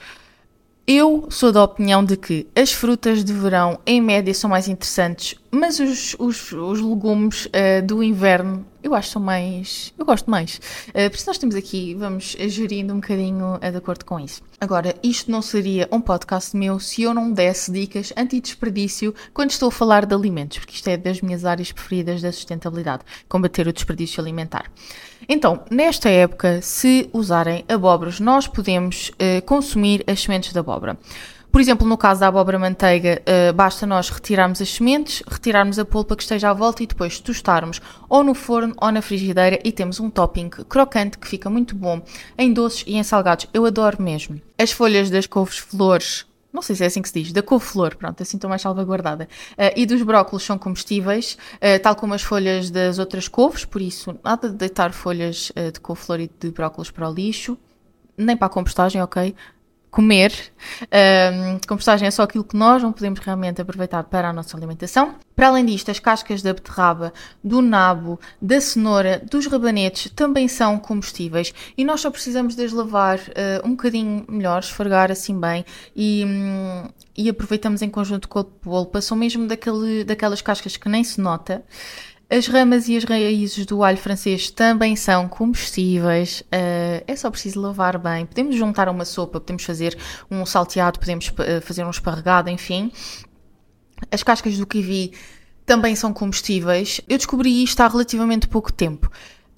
Eu 0.86 1.26
sou 1.30 1.52
da 1.52 1.62
opinião 1.62 2.02
de 2.02 2.16
que 2.16 2.46
as 2.56 2.72
frutas 2.72 3.22
de 3.22 3.32
verão, 3.32 3.78
em 3.84 4.00
média, 4.00 4.32
são 4.32 4.48
mais 4.48 4.68
interessantes, 4.68 5.34
mas 5.50 5.78
os, 5.78 6.16
os, 6.18 6.50
os 6.52 6.80
legumes 6.80 7.44
uh, 7.46 7.84
do 7.84 8.02
inverno 8.02 8.66
eu 8.88 8.94
acho 8.94 9.08
que 9.08 9.12
são 9.12 9.22
mais. 9.22 9.92
Eu 9.98 10.04
gosto 10.04 10.30
mais. 10.30 10.60
Uh, 10.88 11.10
por 11.10 11.16
isso, 11.16 11.26
nós 11.26 11.38
temos 11.38 11.54
aqui, 11.54 11.94
vamos 11.94 12.36
gerindo 12.38 12.92
um 12.92 13.00
bocadinho 13.00 13.56
uh, 13.56 13.70
de 13.70 13.76
acordo 13.76 14.04
com 14.04 14.18
isso. 14.18 14.42
Agora, 14.60 14.94
isto 15.02 15.30
não 15.30 15.40
seria 15.40 15.88
um 15.92 16.00
podcast 16.00 16.56
meu 16.56 16.80
se 16.80 17.02
eu 17.02 17.14
não 17.14 17.32
desse 17.32 17.70
dicas 17.70 18.12
anti-desperdício 18.16 19.14
quando 19.32 19.50
estou 19.50 19.68
a 19.68 19.72
falar 19.72 20.04
de 20.04 20.14
alimentos, 20.14 20.58
porque 20.58 20.74
isto 20.74 20.88
é 20.88 20.96
das 20.96 21.20
minhas 21.20 21.44
áreas 21.44 21.70
preferidas 21.70 22.20
da 22.22 22.32
sustentabilidade 22.32 23.04
combater 23.28 23.68
o 23.68 23.72
desperdício 23.72 24.20
alimentar. 24.20 24.70
Então, 25.28 25.62
nesta 25.70 26.08
época, 26.08 26.60
se 26.62 27.08
usarem 27.12 27.64
abóboras, 27.68 28.18
nós 28.18 28.46
podemos 28.46 29.10
uh, 29.10 29.42
consumir 29.44 30.02
as 30.06 30.20
sementes 30.20 30.52
da 30.52 30.60
abóbora. 30.60 30.98
Por 31.50 31.60
exemplo, 31.60 31.88
no 31.88 31.96
caso 31.96 32.20
da 32.20 32.28
abóbora 32.28 32.58
manteiga, 32.58 33.22
uh, 33.22 33.52
basta 33.52 33.86
nós 33.86 34.10
retirarmos 34.10 34.60
as 34.60 34.68
sementes, 34.68 35.22
retirarmos 35.26 35.78
a 35.78 35.84
polpa 35.84 36.14
que 36.14 36.22
esteja 36.22 36.50
à 36.50 36.52
volta 36.52 36.82
e 36.82 36.86
depois 36.86 37.18
tostarmos 37.18 37.80
ou 38.08 38.22
no 38.22 38.34
forno 38.34 38.74
ou 38.80 38.92
na 38.92 39.00
frigideira 39.00 39.58
e 39.64 39.72
temos 39.72 39.98
um 39.98 40.10
topping 40.10 40.50
crocante 40.50 41.18
que 41.18 41.26
fica 41.26 41.48
muito 41.48 41.74
bom 41.74 42.02
em 42.36 42.52
doces 42.52 42.84
e 42.86 42.96
em 42.96 43.02
salgados. 43.02 43.46
Eu 43.52 43.64
adoro 43.64 44.00
mesmo. 44.00 44.40
As 44.58 44.70
folhas 44.72 45.10
das 45.10 45.26
couves-flores 45.26 46.26
não 46.50 46.62
sei 46.62 46.74
se 46.74 46.82
é 46.82 46.86
assim 46.86 47.02
que 47.02 47.08
se 47.08 47.22
diz, 47.22 47.32
da 47.32 47.42
couve-flor, 47.42 47.94
pronto, 47.96 48.22
assim 48.22 48.36
estou 48.36 48.48
mais 48.48 48.62
salvaguardada. 48.62 49.28
Uh, 49.52 49.70
e 49.76 49.84
dos 49.84 50.02
brócolos 50.02 50.42
são 50.42 50.58
comestíveis, 50.58 51.36
uh, 51.56 51.80
tal 51.82 51.94
como 51.94 52.14
as 52.14 52.22
folhas 52.22 52.70
das 52.70 52.98
outras 52.98 53.28
couves, 53.28 53.64
por 53.64 53.82
isso 53.82 54.18
nada 54.24 54.48
de 54.48 54.56
deitar 54.56 54.92
folhas 54.92 55.50
uh, 55.50 55.70
de 55.70 55.78
couve-flor 55.78 56.20
e 56.20 56.30
de 56.40 56.50
brócolos 56.50 56.90
para 56.90 57.08
o 57.08 57.12
lixo, 57.12 57.56
nem 58.16 58.36
para 58.36 58.46
a 58.46 58.50
compostagem, 58.50 59.00
ok? 59.00 59.34
Comer. 59.90 60.32
Um, 60.82 61.58
compostagem 61.66 62.06
é 62.06 62.10
só 62.10 62.22
aquilo 62.22 62.44
que 62.44 62.56
nós 62.56 62.82
não 62.82 62.92
podemos 62.92 63.18
realmente 63.20 63.60
aproveitar 63.60 64.04
para 64.04 64.28
a 64.28 64.32
nossa 64.32 64.56
alimentação. 64.56 65.14
Para 65.34 65.48
além 65.48 65.64
disto, 65.64 65.90
as 65.90 65.98
cascas 65.98 66.42
da 66.42 66.52
beterraba, 66.52 67.12
do 67.42 67.62
nabo, 67.62 68.18
da 68.40 68.60
cenoura, 68.60 69.22
dos 69.30 69.46
rabanetes 69.46 70.10
também 70.10 70.48
são 70.48 70.78
combustíveis 70.78 71.54
e 71.76 71.84
nós 71.84 72.00
só 72.00 72.10
precisamos 72.10 72.54
de 72.56 72.64
as 72.64 72.72
lavar 72.72 73.18
uh, 73.18 73.66
um 73.66 73.70
bocadinho 73.70 74.24
melhor, 74.28 74.60
esfregar 74.60 75.10
assim 75.10 75.38
bem 75.38 75.64
e, 75.94 76.24
um, 76.24 76.88
e 77.16 77.28
aproveitamos 77.28 77.82
em 77.82 77.88
conjunto 77.88 78.28
com 78.28 78.40
a 78.40 78.44
polpa. 78.44 79.00
São 79.00 79.16
mesmo 79.16 79.46
daquele, 79.46 80.04
daquelas 80.04 80.42
cascas 80.42 80.76
que 80.76 80.88
nem 80.88 81.04
se 81.04 81.20
nota. 81.20 81.64
As 82.30 82.46
ramas 82.46 82.88
e 82.88 82.96
as 82.96 83.04
raízes 83.04 83.64
do 83.64 83.82
alho 83.82 83.96
francês 83.96 84.50
também 84.50 84.94
são 84.94 85.26
comestíveis, 85.26 86.42
uh, 86.42 87.02
é 87.06 87.16
só 87.16 87.30
preciso 87.30 87.58
lavar 87.58 87.96
bem. 87.96 88.26
Podemos 88.26 88.54
juntar 88.54 88.86
uma 88.90 89.06
sopa, 89.06 89.40
podemos 89.40 89.64
fazer 89.64 89.96
um 90.30 90.44
salteado, 90.44 90.98
podemos 90.98 91.28
uh, 91.28 91.62
fazer 91.62 91.84
um 91.84 91.90
esparregado, 91.90 92.50
enfim. 92.50 92.92
As 94.12 94.22
cascas 94.22 94.58
do 94.58 94.66
kiwi 94.66 95.14
também 95.64 95.96
são 95.96 96.12
comestíveis. 96.12 97.00
Eu 97.08 97.16
descobri 97.16 97.62
isto 97.62 97.80
há 97.80 97.88
relativamente 97.88 98.46
pouco 98.46 98.70
tempo. 98.70 99.10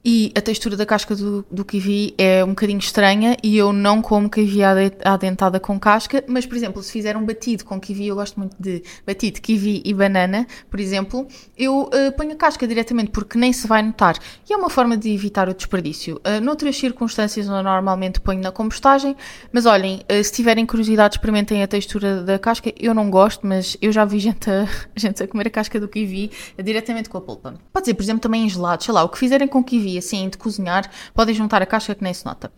E 0.02 0.32
a 0.34 0.40
textura 0.40 0.78
da 0.78 0.86
casca 0.86 1.14
do, 1.14 1.44
do 1.50 1.62
kiwi 1.62 2.14
é 2.16 2.42
um 2.42 2.50
bocadinho 2.50 2.78
estranha 2.78 3.36
e 3.42 3.56
eu 3.58 3.70
não 3.70 4.00
como 4.00 4.30
kiwi 4.30 4.60
adentada 5.04 5.60
com 5.60 5.78
casca, 5.78 6.24
mas, 6.26 6.46
por 6.46 6.56
exemplo, 6.56 6.82
se 6.82 6.90
fizer 6.90 7.18
um 7.18 7.24
batido 7.24 7.66
com 7.66 7.78
kiwi, 7.78 8.06
eu 8.06 8.14
gosto 8.14 8.40
muito 8.40 8.56
de 8.58 8.82
batido, 9.06 9.42
kiwi 9.42 9.82
e 9.84 9.92
banana, 9.92 10.46
por 10.70 10.80
exemplo, 10.80 11.28
eu 11.56 11.82
uh, 11.82 12.12
ponho 12.16 12.32
a 12.32 12.36
casca 12.36 12.66
diretamente 12.66 13.10
porque 13.10 13.38
nem 13.38 13.52
se 13.52 13.66
vai 13.66 13.82
notar. 13.82 14.16
E 14.48 14.54
é 14.54 14.56
uma 14.56 14.70
forma 14.70 14.96
de 14.96 15.12
evitar 15.12 15.50
o 15.50 15.54
desperdício. 15.54 16.18
Uh, 16.26 16.40
noutras 16.42 16.76
circunstâncias, 16.76 17.46
eu 17.46 17.62
normalmente 17.62 18.20
ponho 18.20 18.40
na 18.40 18.50
compostagem, 18.50 19.14
mas 19.52 19.66
olhem, 19.66 20.00
uh, 20.10 20.24
se 20.24 20.32
tiverem 20.32 20.64
curiosidade, 20.64 21.16
experimentem 21.16 21.62
a 21.62 21.68
textura 21.68 22.22
da 22.22 22.38
casca. 22.38 22.72
Eu 22.78 22.94
não 22.94 23.10
gosto, 23.10 23.46
mas 23.46 23.76
eu 23.82 23.92
já 23.92 24.06
vi 24.06 24.18
gente 24.20 24.50
a, 24.50 24.66
gente 24.96 25.22
a 25.22 25.28
comer 25.28 25.48
a 25.48 25.50
casca 25.50 25.78
do 25.78 25.88
kiwi 25.88 26.30
diretamente 26.56 27.10
com 27.10 27.18
a 27.18 27.20
polpa. 27.20 27.54
Pode 27.70 27.84
ser, 27.84 27.92
por 27.92 28.02
exemplo, 28.02 28.22
também 28.22 28.46
em 28.46 28.48
gelado, 28.48 28.82
sei 28.82 28.94
lá, 28.94 29.04
o 29.04 29.08
que 29.10 29.18
fizerem 29.18 29.46
com 29.46 29.62
kiwi 29.62 29.89
assim 29.98 30.28
de 30.28 30.38
cozinhar, 30.38 30.90
podem 31.14 31.34
juntar 31.34 31.62
a 31.62 31.66
casca 31.66 31.94
que 31.94 32.02
nem 32.02 32.14
se 32.14 32.24
nota. 32.24 32.50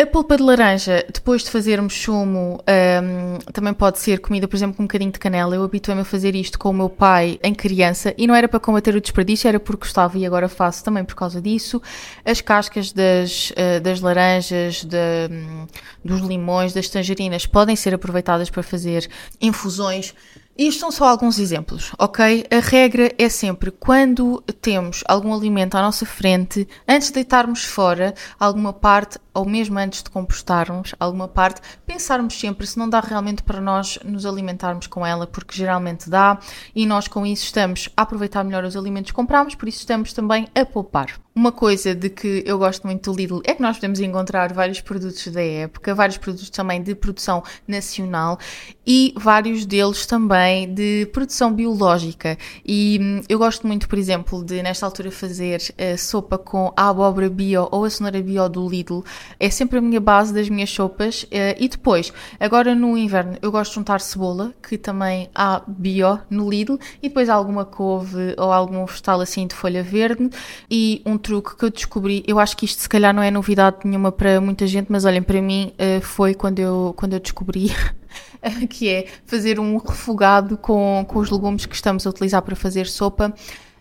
A 0.00 0.06
polpa 0.06 0.36
de 0.36 0.44
laranja, 0.44 1.04
depois 1.12 1.42
de 1.42 1.50
fazermos 1.50 1.92
sumo, 1.92 2.62
um, 3.02 3.38
também 3.52 3.74
pode 3.74 3.98
ser 3.98 4.20
comida, 4.20 4.46
por 4.46 4.54
exemplo, 4.54 4.76
com 4.76 4.84
um 4.84 4.86
bocadinho 4.86 5.10
de 5.10 5.18
canela. 5.18 5.56
Eu 5.56 5.64
habituei-me 5.64 6.02
a 6.02 6.04
fazer 6.04 6.36
isto 6.36 6.56
com 6.56 6.70
o 6.70 6.72
meu 6.72 6.88
pai 6.88 7.36
em 7.42 7.52
criança 7.52 8.14
e 8.16 8.24
não 8.24 8.32
era 8.32 8.46
para 8.46 8.60
combater 8.60 8.94
o 8.94 9.00
desperdício, 9.00 9.48
era 9.48 9.58
porque 9.58 9.80
gostava 9.80 10.16
e 10.16 10.24
agora 10.24 10.48
faço 10.48 10.84
também 10.84 11.04
por 11.04 11.16
causa 11.16 11.42
disso. 11.42 11.82
As 12.24 12.40
cascas 12.40 12.92
das, 12.92 13.50
uh, 13.50 13.80
das 13.82 14.00
laranjas, 14.00 14.84
de, 14.84 14.96
um, 15.32 15.66
dos 16.04 16.20
limões, 16.20 16.72
das 16.72 16.88
tangerinas 16.88 17.44
podem 17.44 17.74
ser 17.74 17.92
aproveitadas 17.92 18.48
para 18.50 18.62
fazer 18.62 19.10
infusões 19.40 20.14
isto 20.58 20.80
são 20.80 20.90
só 20.90 21.06
alguns 21.06 21.38
exemplos, 21.38 21.92
ok? 21.96 22.44
A 22.50 22.58
regra 22.58 23.14
é 23.16 23.28
sempre 23.28 23.70
quando 23.70 24.42
temos 24.60 25.04
algum 25.06 25.32
alimento 25.32 25.76
à 25.76 25.82
nossa 25.82 26.04
frente, 26.04 26.66
antes 26.86 27.08
de 27.08 27.14
deitarmos 27.14 27.62
fora 27.62 28.12
alguma 28.40 28.72
parte, 28.72 29.20
ou 29.32 29.44
mesmo 29.44 29.78
antes 29.78 30.02
de 30.02 30.10
compostarmos 30.10 30.96
alguma 30.98 31.28
parte, 31.28 31.60
pensarmos 31.86 32.38
sempre 32.38 32.66
se 32.66 32.76
não 32.76 32.88
dá 32.88 32.98
realmente 32.98 33.44
para 33.44 33.60
nós 33.60 34.00
nos 34.04 34.26
alimentarmos 34.26 34.88
com 34.88 35.06
ela, 35.06 35.28
porque 35.28 35.56
geralmente 35.56 36.10
dá, 36.10 36.40
e 36.74 36.84
nós 36.84 37.06
com 37.06 37.24
isso 37.24 37.44
estamos 37.44 37.88
a 37.96 38.02
aproveitar 38.02 38.42
melhor 38.42 38.64
os 38.64 38.76
alimentos 38.76 39.12
que 39.12 39.16
compramos, 39.16 39.54
por 39.54 39.68
isso 39.68 39.78
estamos 39.78 40.12
também 40.12 40.48
a 40.56 40.66
poupar. 40.66 41.20
Uma 41.38 41.52
coisa 41.52 41.94
de 41.94 42.10
que 42.10 42.42
eu 42.44 42.58
gosto 42.58 42.84
muito 42.84 43.12
do 43.12 43.16
Lidl 43.16 43.40
é 43.44 43.54
que 43.54 43.62
nós 43.62 43.76
podemos 43.76 44.00
encontrar 44.00 44.52
vários 44.52 44.80
produtos 44.80 45.28
da 45.28 45.40
época, 45.40 45.94
vários 45.94 46.18
produtos 46.18 46.50
também 46.50 46.82
de 46.82 46.96
produção 46.96 47.44
nacional 47.64 48.40
e 48.84 49.14
vários 49.16 49.64
deles 49.64 50.04
também 50.04 50.74
de 50.74 51.06
produção 51.12 51.52
biológica. 51.52 52.36
E 52.66 52.98
hum, 53.00 53.20
eu 53.28 53.38
gosto 53.38 53.68
muito, 53.68 53.88
por 53.88 53.96
exemplo, 53.96 54.42
de 54.42 54.60
nesta 54.64 54.84
altura 54.84 55.12
fazer 55.12 55.60
uh, 55.60 55.96
sopa 55.96 56.38
com 56.38 56.72
a 56.76 56.88
abóbora 56.88 57.30
bio 57.30 57.68
ou 57.70 57.84
a 57.84 57.90
cenoura 57.90 58.20
bio 58.20 58.48
do 58.48 58.68
Lidl. 58.68 59.04
É 59.38 59.48
sempre 59.48 59.78
a 59.78 59.80
minha 59.80 60.00
base 60.00 60.34
das 60.34 60.48
minhas 60.48 60.70
sopas. 60.70 61.22
Uh, 61.22 61.54
e 61.56 61.68
depois, 61.68 62.12
agora 62.40 62.74
no 62.74 62.98
inverno, 62.98 63.38
eu 63.40 63.52
gosto 63.52 63.70
de 63.70 63.74
juntar 63.76 64.00
cebola, 64.00 64.52
que 64.60 64.76
também 64.76 65.30
há 65.32 65.62
bio 65.68 66.18
no 66.28 66.50
Lidl, 66.50 66.80
e 67.00 67.08
depois 67.08 67.28
alguma 67.28 67.64
couve 67.64 68.34
ou 68.36 68.50
algum 68.50 68.84
vegetal 68.86 69.20
assim 69.20 69.46
de 69.46 69.54
folha 69.54 69.84
verde 69.84 70.30
e 70.68 71.00
um 71.06 71.16
truque 71.28 71.56
que 71.56 71.64
eu 71.66 71.70
descobri, 71.70 72.24
eu 72.26 72.40
acho 72.40 72.56
que 72.56 72.64
isto 72.64 72.80
se 72.80 72.88
calhar 72.88 73.12
não 73.12 73.22
é 73.22 73.30
novidade 73.30 73.76
nenhuma 73.84 74.10
para 74.10 74.40
muita 74.40 74.66
gente, 74.66 74.90
mas 74.90 75.04
olhem, 75.04 75.22
para 75.22 75.42
mim 75.42 75.74
uh, 75.74 76.00
foi 76.00 76.34
quando 76.34 76.58
eu, 76.58 76.94
quando 76.96 77.12
eu 77.12 77.20
descobri 77.20 77.70
que 78.70 78.88
é 78.88 79.06
fazer 79.26 79.60
um 79.60 79.76
refogado 79.76 80.56
com, 80.56 81.04
com 81.06 81.18
os 81.18 81.30
legumes 81.30 81.66
que 81.66 81.74
estamos 81.74 82.06
a 82.06 82.10
utilizar 82.10 82.40
para 82.40 82.56
fazer 82.56 82.86
sopa 82.86 83.34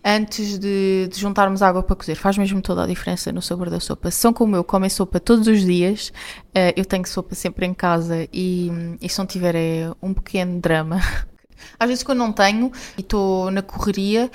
antes 0.03 0.59
de, 0.59 1.07
de, 1.09 1.17
juntarmos 1.17 1.61
água 1.61 1.81
para 1.81 1.95
cozer. 1.95 2.15
Faz 2.15 2.37
mesmo 2.37 2.61
toda 2.61 2.83
a 2.83 2.87
diferença 2.87 3.31
no 3.31 3.41
sabor 3.41 3.69
da 3.69 3.79
sopa. 3.79 4.11
São 4.11 4.33
como 4.33 4.53
eu, 4.57 4.63
comem 4.63 4.89
sopa 4.89 5.17
todos 5.17 5.47
os 5.47 5.63
dias, 5.63 6.09
uh, 6.49 6.73
eu 6.75 6.83
tenho 6.83 7.07
sopa 7.07 7.33
sempre 7.33 7.65
em 7.65 7.73
casa 7.73 8.27
e, 8.33 8.69
e 9.01 9.07
se 9.07 9.17
não 9.17 9.25
tiver 9.25 9.55
é 9.55 9.89
um 10.01 10.13
pequeno 10.13 10.59
drama. 10.59 10.99
Às 11.79 11.87
vezes 11.87 12.03
quando 12.03 12.19
não 12.19 12.33
tenho 12.33 12.73
e 12.97 13.01
estou 13.01 13.49
na 13.51 13.61
correria, 13.61 14.29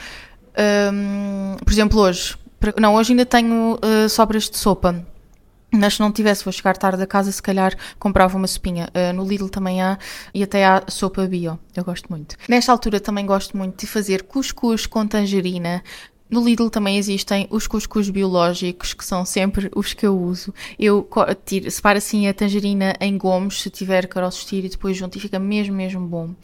um, 0.92 1.56
por 1.62 1.72
exemplo 1.72 2.00
hoje, 2.00 2.36
não, 2.78 2.94
hoje 2.94 3.12
ainda 3.12 3.26
tenho 3.26 3.74
uh, 3.74 4.08
sobras 4.08 4.48
de 4.48 4.56
sopa. 4.56 5.04
Mas 5.74 5.94
se 5.94 6.00
não 6.00 6.12
tivesse, 6.12 6.44
vou 6.44 6.52
chegar 6.52 6.76
tarde 6.76 7.02
a 7.02 7.06
casa, 7.06 7.32
se 7.32 7.42
calhar 7.42 7.74
comprava 7.98 8.36
uma 8.36 8.46
sopinha. 8.46 8.90
Uh, 8.94 9.12
no 9.14 9.24
Lidl 9.24 9.48
também 9.48 9.80
há 9.80 9.98
e 10.34 10.42
até 10.42 10.66
há 10.66 10.82
sopa 10.88 11.26
bio. 11.26 11.58
Eu 11.74 11.82
gosto 11.82 12.08
muito. 12.10 12.36
Nesta 12.46 12.70
altura 12.70 13.00
também 13.00 13.24
gosto 13.24 13.56
muito 13.56 13.80
de 13.80 13.86
fazer 13.86 14.24
cuscuz 14.24 14.84
com 14.84 15.06
tangerina. 15.06 15.82
No 16.28 16.44
Lidl 16.44 16.68
também 16.68 16.98
existem 16.98 17.46
os 17.50 17.66
cuscuz 17.66 18.10
biológicos, 18.10 18.94
que 18.94 19.04
são 19.04 19.24
sempre 19.24 19.70
os 19.74 19.92
que 19.94 20.06
eu 20.06 20.18
uso. 20.18 20.52
Eu 20.78 21.06
tiro, 21.44 21.70
separo 21.70 21.98
assim 21.98 22.26
a 22.26 22.34
tangerina 22.34 22.94
em 23.00 23.16
gomos, 23.16 23.62
se 23.62 23.70
tiver 23.70 24.06
caroços 24.06 24.44
tiro 24.44 24.66
e 24.66 24.70
depois 24.70 24.96
junto 24.96 25.16
e 25.16 25.20
fica 25.20 25.38
mesmo, 25.38 25.74
mesmo 25.74 26.06
bom. 26.06 26.34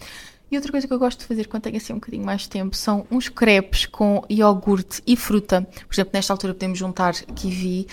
E 0.50 0.56
outra 0.56 0.72
coisa 0.72 0.86
que 0.86 0.92
eu 0.92 0.98
gosto 0.98 1.20
de 1.20 1.26
fazer 1.26 1.46
quando 1.46 1.64
tenho 1.64 1.76
assim 1.76 1.92
um 1.92 1.96
bocadinho 1.96 2.24
mais 2.24 2.42
de 2.42 2.48
tempo 2.48 2.74
são 2.74 3.06
uns 3.10 3.28
crepes 3.28 3.86
com 3.86 4.24
iogurte 4.30 5.02
e 5.06 5.14
fruta. 5.14 5.66
Por 5.86 5.94
exemplo, 5.94 6.10
nesta 6.14 6.32
altura 6.32 6.54
podemos 6.54 6.78
juntar 6.78 7.14
kiwi. 7.14 7.86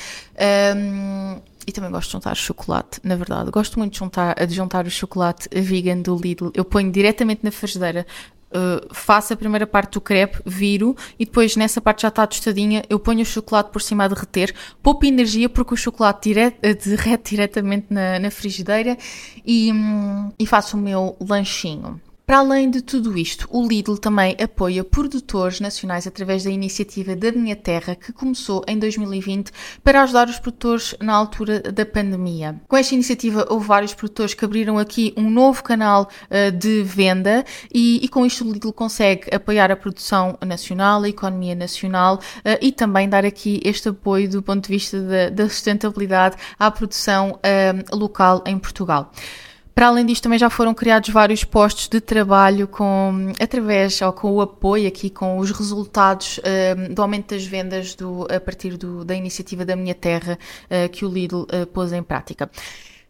Um, 0.75 1.39
e 1.67 1.71
também 1.71 1.89
gosto 1.89 2.09
de 2.09 2.13
juntar 2.13 2.35
chocolate, 2.35 2.99
na 3.03 3.15
verdade. 3.15 3.49
Gosto 3.49 3.79
muito 3.79 3.93
de 3.93 3.99
juntar, 3.99 4.45
de 4.45 4.53
juntar 4.53 4.85
o 4.85 4.89
chocolate 4.89 5.49
vegan 5.51 5.97
do 5.97 6.15
Lidl. 6.15 6.51
Eu 6.53 6.63
ponho 6.63 6.91
diretamente 6.91 7.41
na 7.43 7.51
frigideira, 7.51 8.05
uh, 8.51 8.93
faço 8.93 9.33
a 9.33 9.35
primeira 9.35 9.65
parte 9.65 9.93
do 9.93 10.01
crepe, 10.01 10.41
viro 10.45 10.95
e 11.19 11.25
depois 11.25 11.55
nessa 11.55 11.81
parte 11.81 12.03
já 12.03 12.09
está 12.09 12.25
tostadinha, 12.27 12.83
eu 12.89 12.99
ponho 12.99 13.21
o 13.21 13.25
chocolate 13.25 13.71
por 13.71 13.81
cima 13.81 14.05
a 14.05 14.07
derreter, 14.07 14.53
poupa 14.81 15.07
energia 15.07 15.49
porque 15.49 15.73
o 15.73 15.77
chocolate 15.77 16.29
dire 16.29 16.55
derrete 16.61 17.31
diretamente 17.31 17.87
na, 17.89 18.19
na 18.19 18.31
frigideira 18.31 18.97
e, 19.45 19.71
um, 19.71 20.31
e 20.37 20.45
faço 20.45 20.77
o 20.77 20.79
meu 20.79 21.17
lanchinho. 21.19 21.99
Para 22.25 22.39
além 22.39 22.71
de 22.71 22.81
tudo 22.81 23.15
isto, 23.15 23.47
o 23.51 23.67
Lidl 23.67 23.97
também 23.97 24.35
apoia 24.41 24.83
produtores 24.83 25.59
nacionais 25.59 26.07
através 26.07 26.43
da 26.43 26.49
iniciativa 26.49 27.15
da 27.15 27.31
Minha 27.31 27.55
Terra, 27.55 27.93
que 27.93 28.11
começou 28.11 28.63
em 28.67 28.79
2020 28.79 29.51
para 29.83 30.01
ajudar 30.01 30.27
os 30.27 30.39
produtores 30.39 30.95
na 30.99 31.13
altura 31.13 31.59
da 31.59 31.85
pandemia. 31.85 32.59
Com 32.67 32.75
esta 32.75 32.95
iniciativa, 32.95 33.45
houve 33.47 33.67
vários 33.67 33.93
produtores 33.93 34.33
que 34.33 34.43
abriram 34.43 34.79
aqui 34.79 35.13
um 35.15 35.29
novo 35.29 35.61
canal 35.61 36.09
uh, 36.31 36.51
de 36.51 36.81
venda 36.81 37.45
e, 37.71 38.03
e, 38.03 38.07
com 38.07 38.25
isto 38.25 38.43
o 38.43 38.51
Lidl 38.51 38.73
consegue 38.73 39.27
apoiar 39.31 39.69
a 39.69 39.75
produção 39.75 40.35
nacional, 40.43 41.03
a 41.03 41.09
economia 41.09 41.53
nacional 41.53 42.15
uh, 42.15 42.57
e 42.59 42.71
também 42.71 43.07
dar 43.07 43.23
aqui 43.23 43.61
este 43.63 43.89
apoio 43.89 44.27
do 44.27 44.41
ponto 44.41 44.63
de 44.63 44.69
vista 44.69 44.99
da, 44.99 45.29
da 45.29 45.47
sustentabilidade 45.47 46.37
à 46.57 46.71
produção 46.71 47.33
uh, 47.33 47.95
local 47.95 48.43
em 48.47 48.57
Portugal. 48.57 49.11
Para 49.75 49.87
além 49.87 50.05
disto, 50.05 50.23
também 50.23 50.39
já 50.39 50.49
foram 50.49 50.73
criados 50.73 51.09
vários 51.09 51.43
postos 51.43 51.89
de 51.89 51.99
trabalho 51.99 52.65
com, 52.65 53.33
através 53.41 54.01
ou 54.01 54.13
com 54.13 54.31
o 54.31 54.39
apoio 54.39 54.87
aqui, 54.87 55.09
com 55.09 55.37
os 55.37 55.51
resultados 55.51 56.39
um, 56.39 56.93
do 56.93 57.01
aumento 57.01 57.35
das 57.35 57.45
vendas 57.45 57.93
do, 57.93 58.25
a 58.33 58.39
partir 58.39 58.77
do, 58.77 59.03
da 59.03 59.13
iniciativa 59.13 59.65
da 59.65 59.75
Minha 59.75 59.93
Terra 59.93 60.39
uh, 60.65 60.87
que 60.89 61.03
o 61.03 61.09
Lidl 61.09 61.41
uh, 61.41 61.67
pôs 61.67 61.91
em 61.91 62.01
prática. 62.01 62.49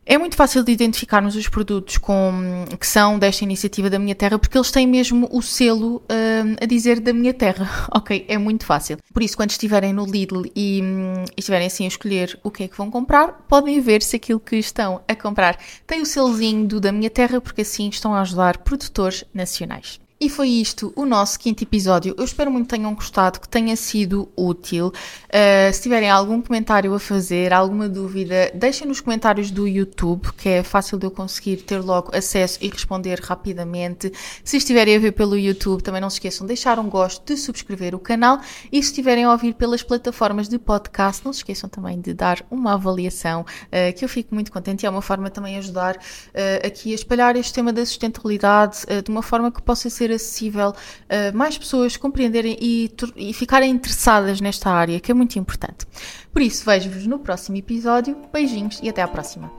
É 0.07 0.19
muito 0.19 0.35
fácil 0.35 0.63
de 0.63 0.71
identificarmos 0.71 1.35
os 1.35 1.50
produtos 1.50 1.97
com, 1.97 2.31
que 2.79 2.85
são 2.85 3.17
desta 3.17 3.43
iniciativa 3.43 3.89
da 3.89 3.97
Minha 3.97 4.13
Terra, 4.13 4.38
porque 4.38 4.55
eles 4.55 4.69
têm 4.69 4.85
mesmo 4.85 5.27
o 5.31 5.41
selo 5.41 5.95
uh, 5.95 6.55
a 6.62 6.65
dizer 6.67 7.00
da 7.00 7.12
Minha 7.12 7.33
Terra, 7.33 7.67
ok? 7.91 8.24
É 8.27 8.38
muito 8.38 8.67
fácil. 8.67 9.00
Por 9.12 9.24
isso, 9.24 9.35
quando 9.35 9.50
estiverem 9.50 9.93
no 9.93 10.05
Lidl 10.05 10.43
e, 10.55 10.79
um, 10.83 11.25
estiverem 11.35 11.65
assim 11.65 11.85
a 11.85 11.88
escolher 11.88 12.39
o 12.43 12.51
que 12.51 12.65
é 12.65 12.67
que 12.67 12.77
vão 12.77 12.91
comprar, 12.91 13.45
podem 13.47 13.81
ver 13.81 14.03
se 14.03 14.15
aquilo 14.15 14.39
que 14.39 14.57
estão 14.57 15.01
a 15.07 15.15
comprar 15.15 15.57
tem 15.88 16.01
o 16.01 16.05
selozinho 16.05 16.67
do 16.67 16.79
da 16.79 16.91
Minha 16.91 17.09
Terra, 17.09 17.41
porque 17.41 17.62
assim 17.62 17.89
estão 17.89 18.13
a 18.13 18.21
ajudar 18.21 18.59
produtores 18.59 19.24
nacionais. 19.33 20.00
E 20.25 20.29
foi 20.29 20.50
isto 20.50 20.91
o 20.96 21.05
nosso 21.05 21.39
quinto 21.39 21.63
episódio. 21.63 22.15
Eu 22.17 22.24
espero 22.24 22.50
muito 22.50 22.65
que 22.65 22.75
tenham 22.75 22.96
gostado, 22.96 23.39
que 23.39 23.48
tenha 23.48 23.75
sido 23.75 24.27
útil. 24.36 24.88
Uh, 24.88 25.72
se 25.72 25.84
tiverem 25.84 26.10
algum 26.10 26.41
comentário 26.41 26.91
a 26.96 27.00
fazer, 27.00 27.53
alguma 27.53 27.88
dúvida, 27.88 28.51
deixem 28.55 28.88
nos 28.88 29.00
comentários 29.00 29.51
do 29.51 29.67
YouTube, 29.67 30.34
que 30.34 30.50
é 30.50 30.63
fácil 30.63 30.98
de 30.98 31.05
eu 31.05 31.12
conseguir 31.12 31.58
ter 31.58 31.77
logo 31.77 32.10
acesso 32.12 32.58
e 32.60 32.70
responder 32.70 33.20
rapidamente. 33.20 34.12
Se 34.44 34.58
estiverem 34.58 34.96
a 34.96 35.00
ver 35.00 35.12
pelo 35.12 35.38
YouTube, 35.38 35.84
também 35.84 36.01
não 36.01 36.10
se 36.10 36.15
esqueçam 36.15 36.48
de 36.48 36.55
deixar 36.55 36.79
um 36.79 36.89
gosto, 36.89 37.24
de 37.24 37.39
subscrever 37.39 37.94
o 37.94 38.00
canal 38.00 38.39
e 38.72 38.82
se 38.82 38.89
estiverem 38.89 39.25
a 39.25 39.32
ouvir 39.32 39.53
pelas 39.53 39.84
plataformas 39.84 40.50
de 40.50 40.58
podcast, 40.58 41.24
não 41.24 41.34
se 41.34 41.41
esqueçam 41.41 41.70
também 41.70 42.01
de 42.01 42.15
dar 42.15 42.44
uma 42.50 42.74
avaliação, 42.74 43.41
uh, 43.41 43.96
que 43.96 44.03
eu 44.03 44.10
fico 44.10 44.34
muito 44.34 44.51
contente 44.51 44.82
e 44.82 44.86
é 44.88 44.89
uma 44.89 45.03
forma 45.03 45.29
também 45.29 45.55
ajudar 45.58 45.98
uh, 45.98 46.65
aqui 46.65 46.94
a 46.94 46.96
espalhar 46.96 47.36
este 47.36 47.53
tema 47.53 47.72
da 47.72 47.86
sustentabilidade 47.86 48.86
de 49.03 49.12
uma 49.12 49.22
forma 49.22 49.51
que 49.51 49.62
possa 49.62 49.88
ser 49.88 50.14
acessível 50.15 50.74
a 51.10 51.31
mais 51.36 51.57
pessoas 51.57 51.98
compreenderem 51.98 52.57
e, 52.60 52.91
e 53.15 53.34
ficarem 53.34 53.72
interessadas 53.72 54.41
nesta 54.41 54.69
área, 54.69 55.00
que 55.00 55.12
é 55.12 55.13
muito 55.13 55.38
importante. 55.38 55.86
Por 56.31 56.41
isso, 56.41 56.65
vejo-vos 56.65 57.07
no 57.07 57.19
próximo 57.19 57.57
episódio. 57.57 58.17
Beijinhos 58.31 58.79
e 58.81 58.89
até 58.89 59.01
à 59.01 59.07
próxima. 59.07 59.51